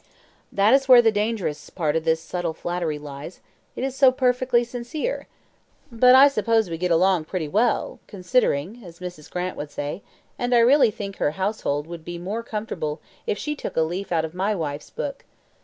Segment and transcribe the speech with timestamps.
[0.51, 3.39] "That is where the dangerous part of this subtle flattery lies;
[3.75, 5.27] it is so perfectly sincere.
[5.91, 9.29] But I suppose we get along pretty well, considering, as Mrs.
[9.29, 10.01] Grant would say;
[10.39, 14.11] and I really think her household would be more comfortable if she took a leaf
[14.11, 15.23] out of my wife's book.